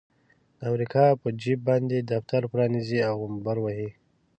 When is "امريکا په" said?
0.71-1.27